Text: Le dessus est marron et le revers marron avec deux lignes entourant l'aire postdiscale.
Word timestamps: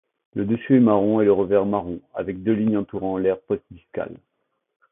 Le 0.33 0.45
dessus 0.45 0.77
est 0.77 0.79
marron 0.79 1.21
et 1.21 1.25
le 1.25 1.31
revers 1.31 1.67
marron 1.67 1.99
avec 2.15 2.41
deux 2.41 2.53
lignes 2.55 2.77
entourant 2.77 3.19
l'aire 3.19 3.39
postdiscale. 3.39 4.17